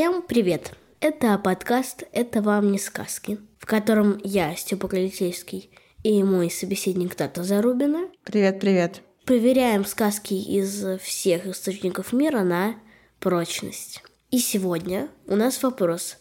[0.00, 0.72] Всем привет!
[1.00, 5.70] Это подкаст «Это вам не сказки», в котором я, Степа Калитейский,
[6.02, 9.02] и мой собеседник Тата Зарубина Привет, привет.
[9.26, 12.76] проверяем сказки из всех источников мира на
[13.18, 14.02] прочность.
[14.30, 16.16] И сегодня у нас вопрос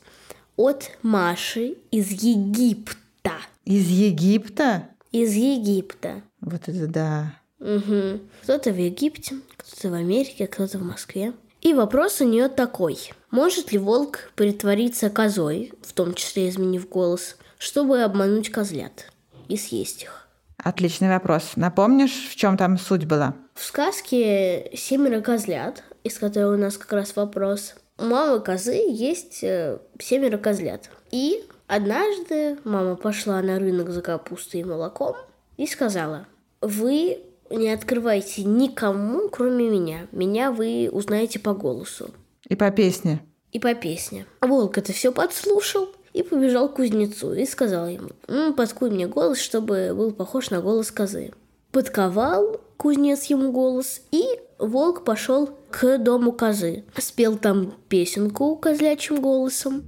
[0.58, 3.32] от Маши из Египта.
[3.64, 4.90] Из Египта?
[5.14, 6.22] Из Египта.
[6.42, 7.40] Вот это да.
[7.60, 8.30] Мгм.
[8.44, 11.32] Кто-то в Египте, кто-то в Америке, кто-то в Москве.
[11.62, 12.98] И вопрос у нее такой.
[13.32, 19.12] Может ли волк притвориться козой, в том числе изменив голос, чтобы обмануть козлят
[19.48, 20.28] и съесть их?
[20.58, 21.52] Отличный вопрос.
[21.56, 23.36] Напомнишь, в чем там суть была?
[23.54, 29.44] В сказке «Семеро козлят», из которой у нас как раз вопрос, у мамы козы есть
[29.44, 30.90] э, семеро козлят.
[31.12, 35.16] И однажды мама пошла на рынок за капустой и молоком
[35.58, 36.26] и сказала,
[36.62, 40.08] вы не открывайте никому, кроме меня.
[40.12, 42.10] Меня вы узнаете по голосу
[42.48, 43.22] И по песне.
[43.52, 44.26] и по песне.
[44.42, 49.40] Волк это все подслушал и побежал к кузнецу и сказал ему, «М, подкуй мне голос,
[49.40, 51.32] чтобы был похож на голос козы.
[51.72, 54.24] Подковал кузнец ему голос, и
[54.58, 56.84] волк пошел к дому козы.
[56.98, 59.84] Спел там песенку козлячим голосом.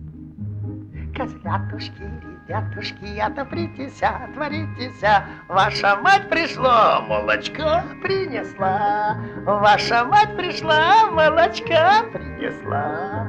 [1.16, 2.09] Козлятушки,
[2.52, 5.02] ребятушки, отопритесь, отворитесь,
[5.48, 9.18] Ваша мать пришла, молочко принесла.
[9.46, 13.28] Ваша мать пришла, молочка принесла.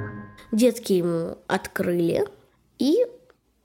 [0.50, 2.24] Детки ему открыли,
[2.78, 2.96] и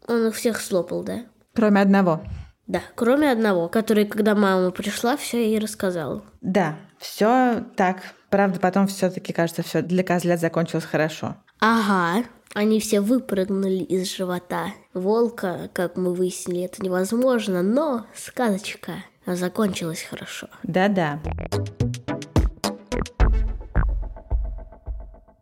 [0.07, 1.25] он их всех слопал, да?
[1.53, 2.21] Кроме одного.
[2.67, 6.23] Да, кроме одного, который, когда мама пришла, все ей рассказал.
[6.41, 7.97] Да, все так.
[8.29, 11.37] Правда, потом все-таки, кажется, все для козлят закончилось хорошо.
[11.59, 12.25] Ага,
[12.57, 18.93] они все выпрыгнули из живота волка, как мы выяснили, это невозможно, но сказочка
[19.27, 20.47] закончилась хорошо.
[20.63, 21.19] Да-да.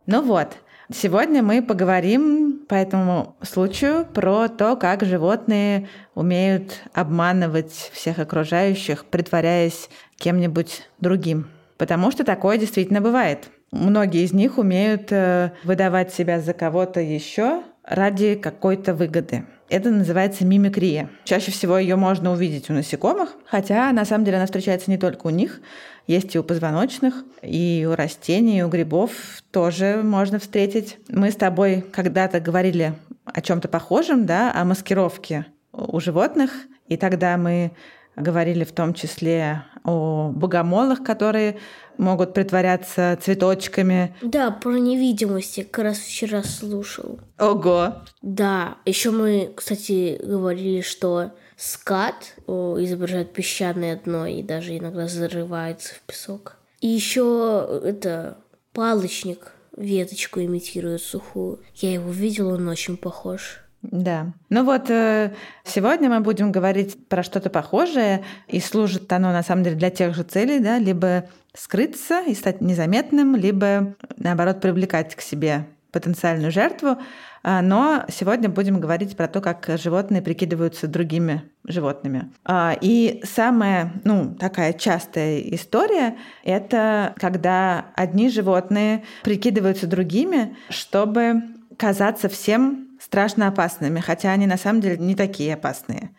[0.04, 0.58] Ну вот,
[0.92, 9.88] сегодня мы поговорим по этому случаю про то, как животные умеют обманывать всех окружающих, притворяясь
[10.16, 11.48] кем-нибудь другим.
[11.78, 13.48] Потому что такое действительно бывает.
[13.76, 19.44] Многие из них умеют э, выдавать себя за кого-то еще ради какой-то выгоды.
[19.68, 21.10] Это называется мимикрия.
[21.24, 25.26] Чаще всего ее можно увидеть у насекомых, хотя на самом деле она встречается не только
[25.26, 25.60] у них,
[26.06, 29.10] есть и у позвоночных, и у растений, и у грибов
[29.50, 30.98] тоже можно встретить.
[31.08, 32.94] Мы с тобой когда-то говорили
[33.24, 36.52] о чем-то похожем, да, о маскировке у животных,
[36.88, 37.72] и тогда мы
[38.16, 41.58] говорили в том числе о богомолах, которые
[41.96, 44.14] могут притворяться цветочками.
[44.20, 47.20] Да, про невидимости как раз вчера слушал.
[47.38, 47.94] Ого!
[48.22, 56.00] Да, еще мы, кстати, говорили, что скат изображает песчаное дно и даже иногда зарывается в
[56.00, 56.56] песок.
[56.80, 58.38] И еще это
[58.72, 61.60] палочник веточку имитирует сухую.
[61.74, 63.60] Я его видела, он очень похож.
[63.90, 64.32] Да.
[64.50, 65.32] Ну вот э,
[65.64, 70.14] сегодня мы будем говорить про что-то похожее, и служит оно на самом деле для тех
[70.14, 76.98] же целей, да, либо скрыться и стать незаметным, либо наоборот привлекать к себе потенциальную жертву.
[77.42, 82.30] А, Но сегодня будем говорить про то, как животные прикидываются другими животными.
[82.44, 91.42] А, И самая, ну, такая частая история— это когда одни животные прикидываются другими, чтобы
[91.78, 96.10] казаться всем страшно опасными, хотя они на самом деле не такие опасные.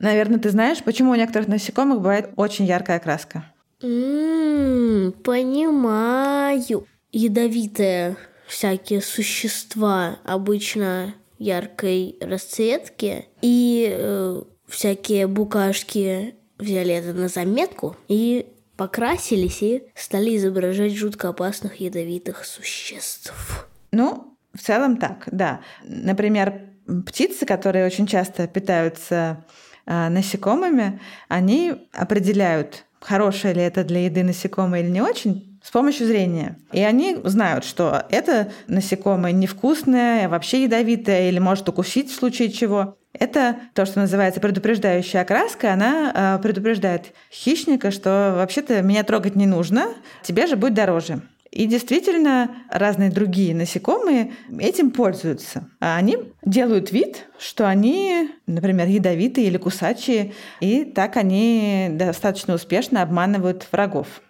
[0.00, 3.44] Наверное, ты знаешь, почему у некоторых насекомых бывает очень яркая краска?
[3.80, 6.86] М, понимаю.
[7.12, 8.16] Ядовитые
[8.48, 18.46] всякие существа обычно яркой расцветки и э, всякие букашки взяли это на заметку и
[18.76, 23.68] покрасились и стали изображать жутко опасных ядовитых существ.
[23.92, 25.60] Ну, в целом так, да.
[25.84, 26.60] Например,
[27.06, 29.44] птицы, которые очень часто питаются
[29.86, 36.06] а, насекомыми, они определяют, хорошее ли это для еды насекомое или не очень, с помощью
[36.06, 36.58] зрения.
[36.72, 42.96] И они знают, что это насекомое невкусное, вообще ядовитое или может укусить в случае чего.
[43.12, 45.72] Это то, что называется предупреждающая окраска.
[45.72, 49.88] Она а, предупреждает хищника, что вообще-то меня трогать не нужно,
[50.22, 51.22] тебе же будет дороже.
[51.56, 55.70] И действительно, разные другие насекомые этим пользуются.
[55.80, 63.00] А они делают вид, что они, например, ядовитые или кусачие, и так они достаточно успешно
[63.00, 64.20] обманывают врагов.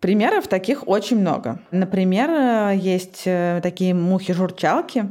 [0.00, 1.62] Примеров таких очень много.
[1.70, 5.04] Например, есть э, такие мухи-журчалки,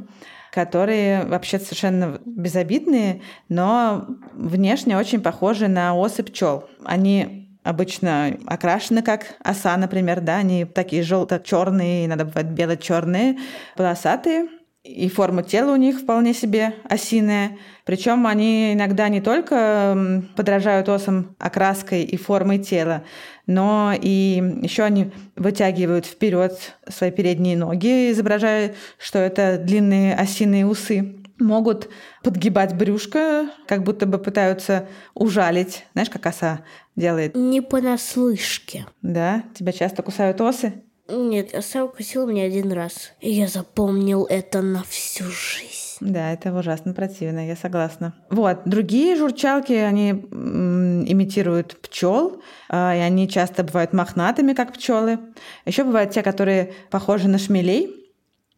[0.51, 6.65] которые вообще совершенно безобидные, но внешне очень похожи на осы пчел.
[6.83, 13.37] Они обычно окрашены как оса, например, да, они такие желто-черные, иногда бывают бело-черные,
[13.75, 14.47] полосатые,
[14.83, 17.57] и форма тела у них вполне себе осиная.
[17.85, 23.03] Причем они иногда не только подражают осам окраской и формой тела,
[23.45, 31.20] но и еще они вытягивают вперед свои передние ноги, изображая, что это длинные осиные усы
[31.41, 31.89] могут
[32.23, 35.85] подгибать брюшко, как будто бы пытаются ужалить.
[35.93, 36.61] Знаешь, как оса
[36.95, 37.35] делает?
[37.35, 38.85] Не понаслышке.
[39.01, 39.43] Да?
[39.53, 40.83] Тебя часто кусают осы?
[41.09, 43.11] Нет, оса укусила меня один раз.
[43.19, 45.81] И я запомнил это на всю жизнь.
[45.99, 48.15] Да, это ужасно противно, я согласна.
[48.29, 55.19] Вот, другие журчалки, они имитируют пчел, э, и они часто бывают мохнатыми, как пчелы.
[55.65, 58.01] Еще бывают те, которые похожи на шмелей,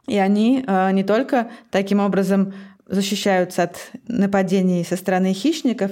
[0.07, 2.53] и они э, не только таким образом
[2.93, 5.91] защищаются от нападений со стороны хищников,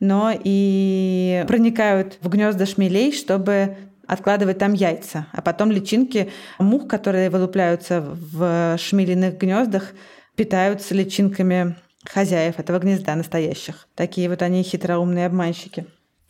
[0.00, 5.26] но и проникают в гнезда шмелей, чтобы откладывать там яйца.
[5.32, 9.92] А потом личинки мух, которые вылупляются в шмелиных гнездах,
[10.34, 13.86] питаются личинками хозяев этого гнезда настоящих.
[13.94, 15.86] Такие вот они хитроумные обманщики.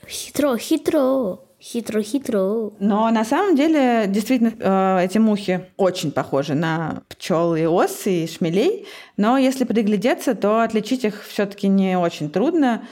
[0.06, 1.47] Хитро, хитро.
[1.60, 2.72] Хитро-хитро.
[2.78, 8.28] Но на самом деле, действительно, э, эти мухи очень похожи на пчел и ос и
[8.28, 8.87] шмелей.
[9.16, 12.84] Но если приглядеться, то отличить их все-таки не очень трудно,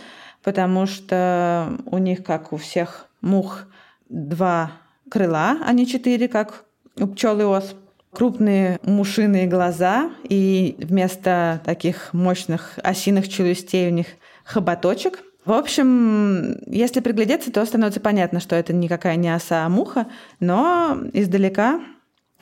[0.43, 3.67] потому что у них, как у всех мух,
[4.09, 4.73] два
[5.09, 6.65] крыла, а не четыре, как
[6.99, 7.77] у пчел и ос.
[8.13, 14.07] Крупные мушиные глаза, и вместо таких мощных осиных челюстей у них
[14.43, 15.23] хоботочек.
[15.47, 20.09] В общем, если приглядеться, то становится понятно, что это никакая не оса, а муха,
[20.41, 21.81] но издалека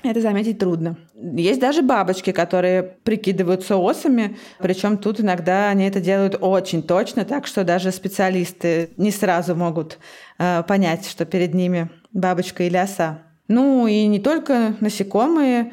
[0.03, 0.97] это заметить трудно.
[1.15, 7.47] Есть даже бабочки, которые прикидываются осами, причем тут иногда они это делают очень точно, так
[7.47, 9.99] что даже специалисты не сразу могут
[10.39, 13.19] э, понять, что перед ними бабочка или оса.
[13.49, 15.73] Ну и не только насекомые,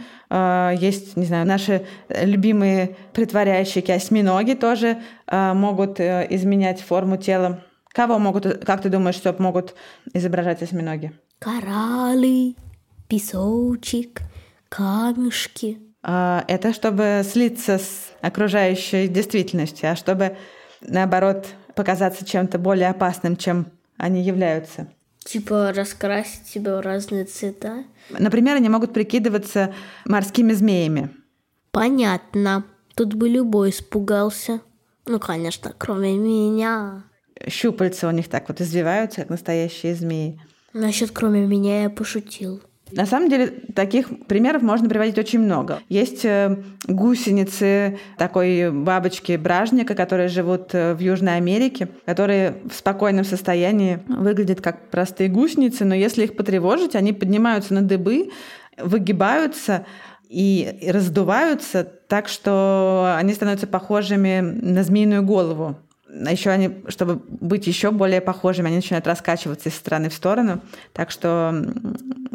[0.79, 7.63] есть, не знаю, наши любимые притворяющие осьминоги тоже а, могут э, изменять форму тела.
[7.89, 9.75] Кого могут, как ты думаешь, что могут
[10.13, 11.11] изображать осьминоги?
[11.39, 12.55] Кораллы,
[13.09, 14.21] песочек,
[14.69, 15.79] камешки.
[16.01, 20.37] А, это чтобы слиться с окружающей действительностью, а чтобы,
[20.79, 23.67] наоборот, показаться чем-то более опасным, чем
[23.97, 24.87] они являются.
[25.23, 27.83] Типа раскрасить себя в разные цвета.
[28.09, 29.73] Например, они могут прикидываться
[30.05, 31.11] морскими змеями.
[31.71, 32.65] Понятно.
[32.95, 34.61] Тут бы любой испугался.
[35.05, 37.03] Ну, конечно, кроме меня.
[37.47, 40.39] Щупальца у них так вот извиваются, как настоящие змеи.
[40.73, 42.61] Насчет кроме меня я пошутил.
[42.91, 45.79] На самом деле таких примеров можно приводить очень много.
[45.89, 46.57] Есть э,
[46.87, 54.61] гусеницы такой бабочки бражника, которые живут э, в Южной Америке, которые в спокойном состоянии выглядят
[54.61, 58.31] как простые гусеницы, но если их потревожить, они поднимаются на дыбы,
[58.77, 59.85] выгибаются
[60.29, 65.77] и раздуваются так, что они становятся похожими на змеиную голову.
[66.13, 71.09] Еще они, чтобы быть еще более похожими, они начинают раскачиваться из стороны в сторону, так
[71.09, 71.53] что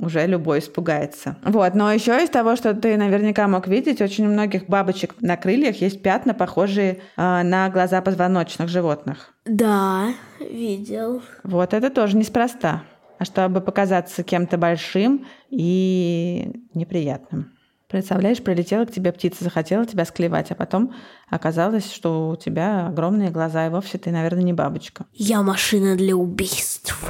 [0.00, 1.36] уже любой испугается.
[1.42, 5.36] Вот, но еще из того, что ты наверняка мог видеть, очень у многих бабочек на
[5.36, 9.34] крыльях есть пятна, похожие э, на глаза позвоночных животных.
[9.44, 11.22] Да, видел.
[11.42, 12.82] Вот это тоже неспроста,
[13.18, 17.55] а чтобы показаться кем-то большим и неприятным.
[17.88, 20.92] Представляешь, прилетела к тебе птица, захотела тебя склевать, а потом
[21.30, 25.06] оказалось, что у тебя огромные глаза, и вовсе ты, наверное, не бабочка.
[25.12, 27.00] Я машина для убийств.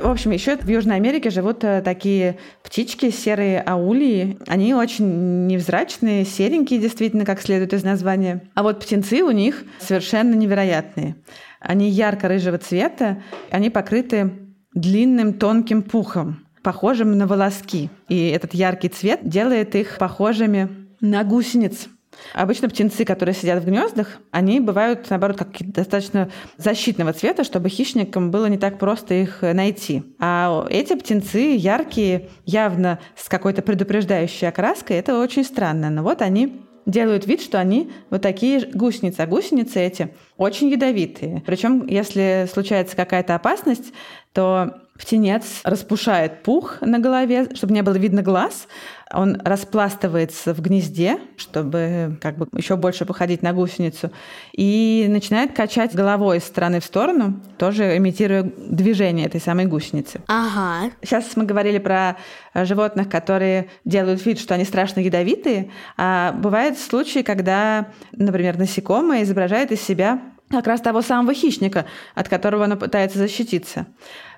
[0.00, 4.36] В общем, еще в Южной Америке живут э, такие птички, серые аулии.
[4.48, 8.50] Они очень невзрачные, серенькие, действительно, как следует из названия.
[8.54, 11.16] А вот птенцы у них совершенно невероятные.
[11.60, 14.32] Они ярко-рыжего цвета, они покрыты
[14.74, 17.90] длинным тонким пухом похожим на волоски.
[18.08, 20.68] И этот яркий цвет делает их похожими
[21.00, 21.86] на гусениц.
[22.32, 28.30] Обычно птенцы, которые сидят в гнездах, они бывают, наоборот, как достаточно защитного цвета, чтобы хищникам
[28.30, 30.02] было не так просто их найти.
[30.18, 35.90] А эти птенцы яркие, явно с какой-то предупреждающей окраской, это очень странно.
[35.90, 39.20] Но вот они делают вид, что они вот такие гусеницы.
[39.20, 41.42] А гусеницы эти очень ядовитые.
[41.44, 43.92] Причем, если случается какая-то опасность,
[44.32, 48.68] то птенец распушает пух на голове, чтобы не было видно глаз.
[49.12, 54.10] Он распластывается в гнезде, чтобы как бы еще больше походить на гусеницу,
[54.52, 60.20] и начинает качать головой из стороны в сторону, тоже имитируя движение этой самой гусеницы.
[60.26, 60.90] Ага.
[61.02, 62.16] Сейчас мы говорили про
[62.54, 69.70] животных, которые делают вид, что они страшно ядовитые, а бывают случаи, когда, например, насекомое изображает
[69.70, 70.20] из себя
[70.58, 73.86] как раз того самого хищника, от которого оно пытается защититься.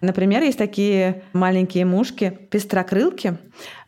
[0.00, 3.38] Например, есть такие маленькие мушки, пестрокрылки,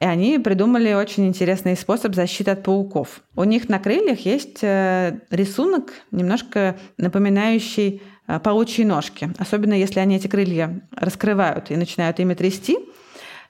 [0.00, 3.22] и они придумали очень интересный способ защиты от пауков.
[3.36, 9.30] У них на крыльях есть э, рисунок, немножко напоминающий э, паучьи ножки.
[9.38, 12.78] Особенно если они эти крылья раскрывают и начинают ими трясти,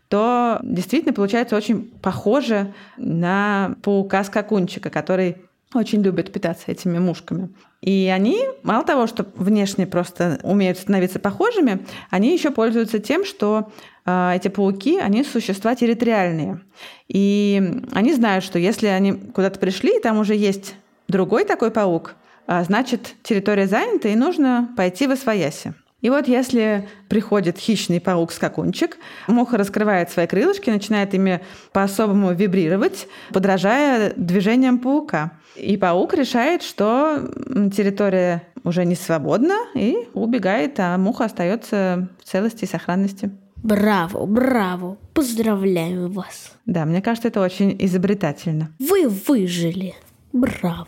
[0.08, 5.36] то действительно получается очень похоже на паука-скакунчика, который
[5.74, 7.50] очень любят питаться этими мушками.
[7.80, 13.70] И они, мало того, что внешне просто умеют становиться похожими, они еще пользуются тем, что
[14.06, 16.60] э, эти пауки, они существа территориальные.
[17.06, 20.74] И они знают, что если они куда-то пришли, и там уже есть
[21.06, 22.14] другой такой паук,
[22.46, 25.74] э, значит, территория занята, и нужно пойти в освояси.
[26.00, 31.40] И вот если приходит хищный паук-скакунчик, муха раскрывает свои крылышки, начинает ими
[31.72, 35.32] по-особому вибрировать, подражая движениям паука.
[35.60, 37.28] И паук решает, что
[37.74, 43.30] территория уже не свободна и убегает, а муха остается в целости и сохранности.
[43.56, 44.98] Браво, браво.
[45.14, 46.52] Поздравляем вас.
[46.66, 48.72] Да, мне кажется, это очень изобретательно.
[48.78, 49.94] Вы выжили.
[50.32, 50.86] Браво.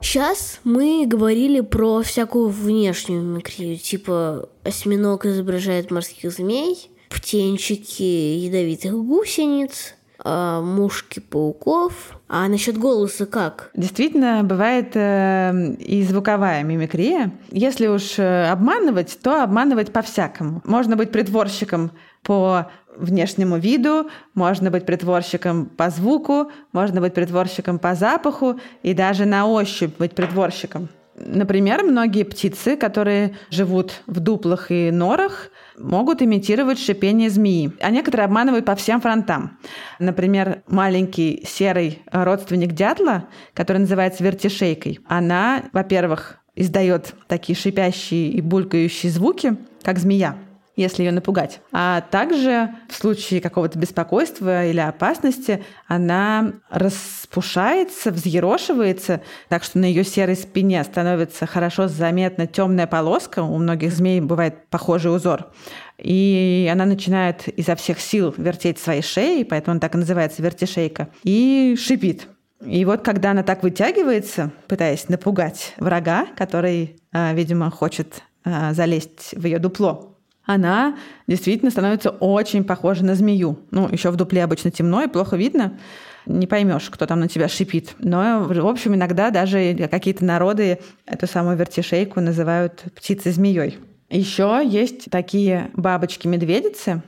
[0.00, 9.95] Сейчас мы говорили про всякую внешнюю мимикрию, типа осьминог изображает морских змей, птенчики ядовитых гусениц,
[10.28, 12.18] а, мушки пауков.
[12.28, 13.70] А насчет голоса как?
[13.74, 17.30] Действительно, бывает э, и звуковая мимикрия.
[17.52, 20.62] Если уж э, обманывать, то обманывать по-всякому.
[20.64, 21.92] Можно быть притворщиком
[22.24, 22.66] по
[22.96, 29.46] внешнему виду, можно быть притворщиком по звуку, можно быть притворщиком по запаху и даже на
[29.46, 30.88] ощупь быть притворщиком.
[31.18, 38.26] Например, многие птицы, которые живут в дуплах и норах, могут имитировать шипение змеи, а некоторые
[38.26, 39.58] обманывают по всем фронтам.
[39.98, 49.10] Например, маленький серый родственник дятла, который называется вертишейкой, она, во-первых, издает такие шипящие и булькающие
[49.10, 50.36] звуки, как змея
[50.76, 51.60] если ее напугать.
[51.72, 60.04] А также в случае какого-то беспокойства или опасности она распушается, взъерошивается, так что на ее
[60.04, 63.42] серой спине становится хорошо заметна темная полоска.
[63.42, 65.50] У многих змей бывает похожий узор.
[65.98, 71.08] И она начинает изо всех сил вертеть своей шеей, поэтому она так и называется вертишейка,
[71.24, 72.28] и шипит.
[72.64, 79.34] И вот когда она так вытягивается, пытаясь напугать врага, который, а, видимо, хочет а, залезть
[79.36, 80.15] в ее дупло,
[80.46, 83.58] она действительно становится очень похожа на змею.
[83.72, 85.78] Ну, еще в дупле обычно темно и плохо видно.
[86.24, 87.94] Не поймешь, кто там на тебя шипит.
[87.98, 93.78] Но, в общем, иногда даже какие-то народы эту самую вертишейку называют птицей-змеей.
[94.08, 97.02] Еще есть такие бабочки-медведицы,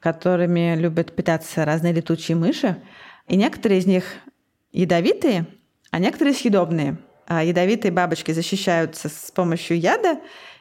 [0.00, 2.76] которыми любят питаться разные летучие мыши.
[3.28, 4.04] И некоторые из них
[4.72, 5.46] ядовитые,
[5.90, 6.98] а некоторые съедобные.
[7.26, 10.20] А ядовитые бабочки защищаются с помощью яда,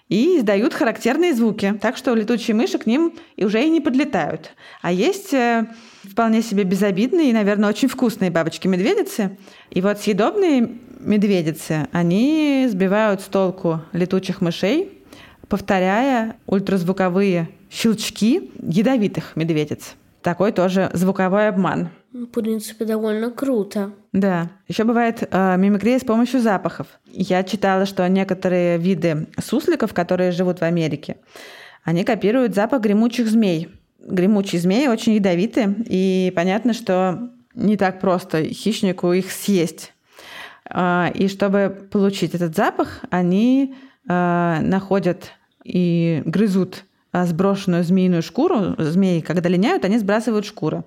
[0.09, 4.51] и издают характерные звуки, так что летучие мыши к ним и уже и не подлетают.
[4.81, 5.67] А есть э,
[6.03, 9.37] вполне себе безобидные и, наверное, очень вкусные бабочки-медведицы.
[9.69, 14.91] И вот съедобные медведицы, они сбивают с толку летучих мышей,
[15.47, 19.95] повторяя ультразвуковые щелчки ядовитых медведиц.
[20.21, 21.89] Такой тоже звуковой обман.
[22.13, 23.91] В принципе, довольно круто.
[24.11, 24.51] Да.
[24.67, 26.85] Еще бывает э, мимикрия с помощью запахов.
[27.07, 31.17] Я читала, что некоторые виды сусликов, которые живут в Америке,
[31.83, 33.69] они копируют запах гремучих змей.
[33.99, 39.91] Гремучие змеи очень ядовиты, и понятно, что не так просто хищнику их съесть.
[40.69, 43.73] Э, и чтобы получить этот запах, они
[44.07, 45.31] э, находят
[45.63, 48.75] и грызут сброшенную змеиную шкуру.
[48.77, 50.85] Змеи, когда линяют, они сбрасывают шкуру.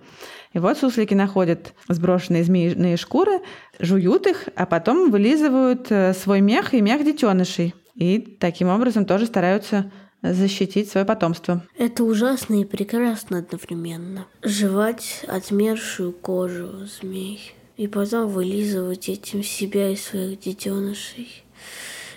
[0.53, 3.41] И вот суслики находят сброшенные змеиные шкуры,
[3.79, 7.75] жуют их, а потом вылизывают э, свой мех и мех детенышей.
[7.95, 9.91] И таким образом тоже стараются
[10.23, 11.63] защитить свое потомство.
[11.77, 14.27] Это ужасно и прекрасно одновременно.
[14.43, 21.45] Жевать отмершую кожу змей и потом вылизывать этим себя и своих детенышей.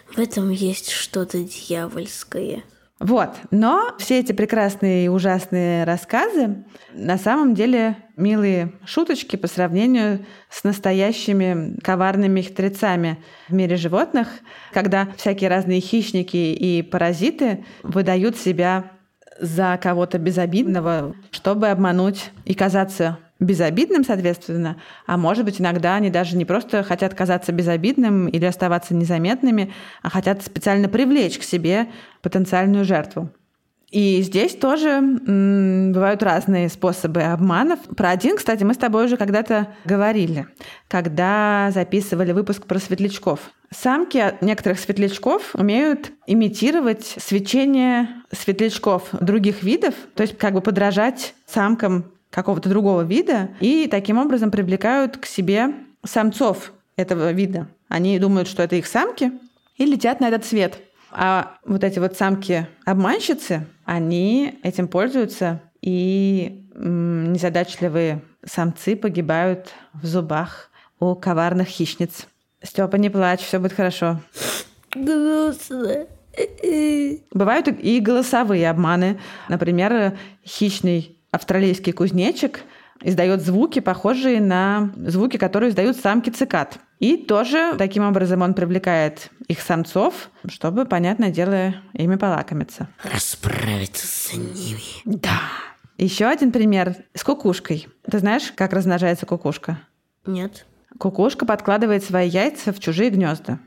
[0.08, 2.64] В этом есть что-то дьявольское.
[3.00, 3.30] Вот.
[3.50, 10.66] Но все эти прекрасные и ужасные рассказы на самом деле милые шуточки по сравнению с
[10.66, 14.28] настоящими коварными хитрецами в мире животных,
[14.74, 18.92] когда всякие разные хищники и паразиты выдают себя
[19.40, 26.36] за кого-то безобидного, чтобы обмануть и казаться безобидным, соответственно, а может быть, иногда они даже
[26.36, 31.88] не просто хотят казаться безобидным или оставаться незаметными, а хотят специально привлечь к себе
[32.22, 33.30] потенциальную жертву.
[33.92, 37.80] И здесь тоже м, бывают разные способы обманов.
[37.98, 40.48] Про один, кстати, мы с тобой уже когда-то говорили,
[40.88, 43.40] когда записывали выпуск про светлячков.
[43.72, 52.12] Самки некоторых светлячков умеют имитировать свечение светлячков других видов, то есть как бы подражать самкам
[52.30, 57.68] какого-то другого вида и таким образом привлекают к себе самцов этого вида.
[57.88, 59.32] Они думают, что это их самки
[59.78, 60.80] и летят на этот свет.
[61.12, 70.70] А вот эти вот самки-обманщицы, они этим пользуются, и незадачливые самцы погибают в зубах
[71.00, 72.28] у коварных хищниц.
[72.62, 74.20] Степа, не плачь, все будет хорошо.
[74.94, 76.08] Грустно.
[77.32, 79.20] Бывают и голосовые обманы.
[79.48, 82.62] Например, хищный австралийский кузнечик
[83.02, 86.80] издает звуки, похожие на звуки, которые издают самки цикад.
[87.00, 92.90] И тоже таким образом он привлекает их самцов, чтобы, понятное дело, ими полакомиться.
[93.04, 94.82] Расправиться с ними.
[95.06, 95.40] Да.
[95.98, 97.88] Еще один пример с кукушкой.
[98.10, 99.80] Ты знаешь, как размножается кукушка?
[100.26, 100.66] Нет.
[100.98, 103.60] Кукушка подкладывает свои яйца в чужие гнезда,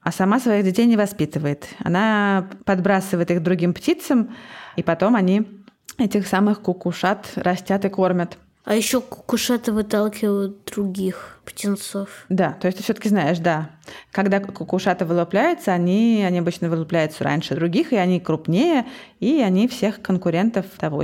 [0.00, 1.68] а сама своих детей не воспитывает.
[1.80, 4.34] Она подбрасывает их другим птицам,
[4.76, 5.57] и потом они
[5.98, 8.38] этих самых кукушат растят и кормят.
[8.64, 12.26] А еще кукушата выталкивают других птенцов.
[12.28, 13.70] Да, то есть ты все-таки знаешь, да.
[14.12, 18.84] Когда кукушата вылупляются, они, они обычно вылупляются раньше других, и они крупнее,
[19.20, 21.02] и они всех конкурентов того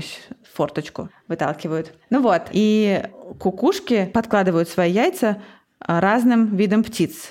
[0.52, 1.94] форточку выталкивают.
[2.10, 3.02] Ну вот, и
[3.38, 5.40] кукушки подкладывают свои яйца
[5.80, 7.30] разным видам птиц.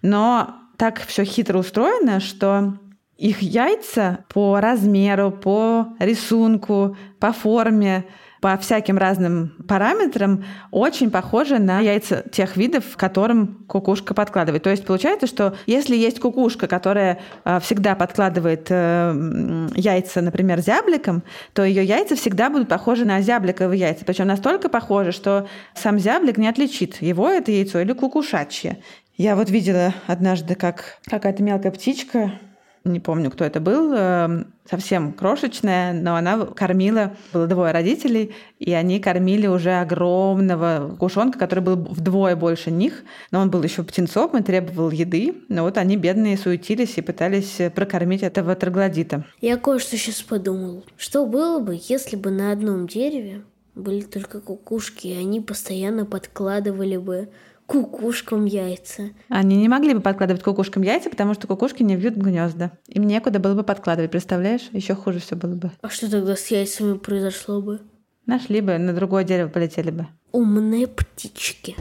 [0.00, 2.78] Но так все хитро устроено, что
[3.16, 8.04] их яйца по размеру, по рисунку, по форме,
[8.44, 14.62] по всяким разным параметрам очень похожи на яйца тех видов, которым кукушка подкладывает.
[14.62, 21.22] То есть получается, что если есть кукушка, которая а, всегда подкладывает э, яйца, например, зябликом,
[21.54, 24.04] то ее яйца всегда будут похожи на зябликовые яйца.
[24.04, 28.82] Причем настолько похожи, что сам зяблик не отличит, его это яйцо или кукушачье.
[29.16, 32.32] Я вот видела однажды, как какая-то мелкая птичка
[32.84, 38.72] не помню, кто это был, эм, совсем крошечная, но она кормила, было двое родителей, и
[38.72, 44.36] они кормили уже огромного кушонка, который был вдвое больше них, но он был еще птенцом
[44.36, 49.24] и требовал еды, но вот они бедные суетились и пытались прокормить этого троглодита.
[49.40, 50.84] Я кое-что сейчас подумал.
[50.98, 53.42] Что было бы, если бы на одном дереве
[53.74, 57.28] были только кукушки, и они постоянно подкладывали бы
[57.66, 59.10] кукушкам яйца.
[59.28, 62.72] Они не могли бы подкладывать кукушкам яйца, потому что кукушки не вьют гнезда.
[62.88, 64.68] Им некуда было бы подкладывать, представляешь?
[64.72, 65.70] Еще хуже все было бы.
[65.82, 67.80] А что тогда с яйцами произошло бы?
[68.26, 70.06] Нашли бы, на другое дерево полетели бы.
[70.32, 71.76] Умные птички.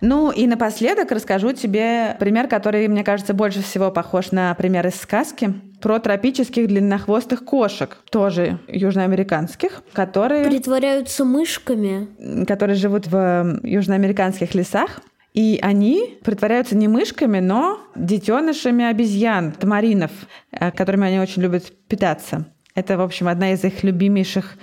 [0.00, 4.94] Ну и напоследок расскажу тебе пример, который, мне кажется, больше всего похож на пример из
[4.94, 10.44] сказки про тропических длиннохвостых кошек, тоже южноамериканских, которые...
[10.46, 12.08] Притворяются мышками.
[12.46, 15.00] Которые живут в южноамериканских лесах.
[15.34, 20.10] И они притворяются не мышками, но детенышами обезьян, тамаринов,
[20.50, 22.46] э, которыми они очень любят питаться.
[22.74, 24.56] Это, в общем, одна из их любимейших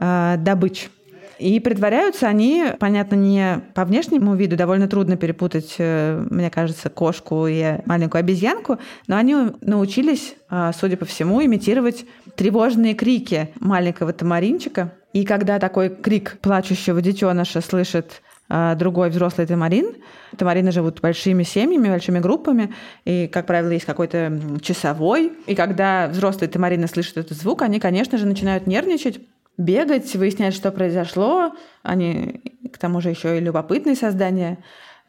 [0.00, 0.90] э, добыч.
[1.38, 7.46] И притворяются они, понятно, не по внешнему виду, довольно трудно перепутать, э, мне кажется, кошку
[7.46, 14.92] и маленькую обезьянку, но они научились, а, судя по всему, имитировать тревожные крики маленького тамаринчика.
[15.12, 19.96] И когда такой крик плачущего детеныша слышит а, другой взрослый тамарин.
[20.36, 22.72] Тамарины живут большими семьями, большими группами,
[23.04, 25.32] и, как правило, есть какой-то часовой.
[25.46, 29.20] И когда взрослые тамарины слышат этот звук, они, конечно же, начинают нервничать,
[29.56, 31.52] бегать, выяснять, что произошло.
[31.82, 32.40] Они,
[32.72, 34.58] к тому же, еще и любопытные создания.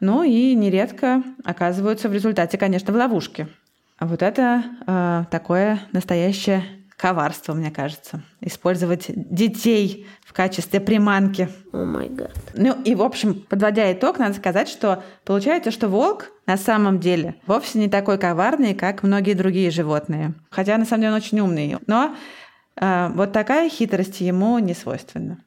[0.00, 3.48] Ну и нередко оказываются в результате, конечно, в ловушке.
[3.98, 6.62] А вот это э, такое настоящее
[6.96, 8.22] коварство, мне кажется.
[8.40, 11.48] Использовать детей в качестве приманки.
[11.72, 12.36] О май гад.
[12.54, 17.36] Ну и, в общем, подводя итог, надо сказать, что получается, что волк на самом деле
[17.46, 20.34] вовсе не такой коварный, как многие другие животные.
[20.50, 21.76] Хотя, на самом деле, он очень умный.
[21.86, 22.14] Но
[22.80, 25.38] вот такая хитрость ему не свойственна.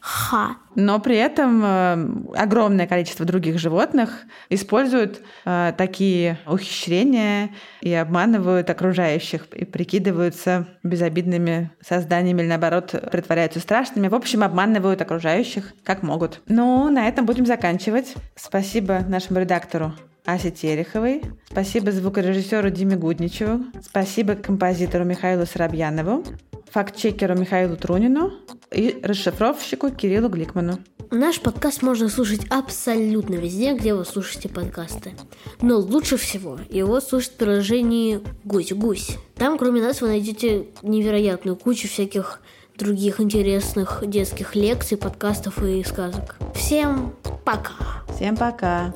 [0.00, 0.56] Ха.
[0.74, 7.50] Но при этом э, огромное количество других животных используют э, такие ухищрения
[7.82, 14.08] и обманывают окружающих и прикидываются безобидными созданиями или наоборот притворяются страшными.
[14.08, 16.40] В общем, обманывают окружающих как могут.
[16.46, 18.14] Ну, на этом будем заканчивать.
[18.36, 19.92] Спасибо нашему редактору
[20.24, 21.22] Асе Тереховой.
[21.50, 23.64] Спасибо звукорежиссеру Диме Гудничеву.
[23.82, 26.24] Спасибо композитору Михаилу Соробьянову
[26.72, 28.32] факт-чекеру Михаилу Трунину
[28.70, 30.78] и расшифровщику Кириллу Гликману.
[31.10, 35.12] Наш подкаст можно слушать абсолютно везде, где вы слушаете подкасты.
[35.60, 39.18] Но лучше всего его слушать в приложении «Гусь-гусь».
[39.34, 42.40] Там, кроме нас, вы найдете невероятную кучу всяких
[42.78, 46.36] других интересных детских лекций, подкастов и сказок.
[46.54, 48.04] Всем пока!
[48.14, 48.94] Всем пока!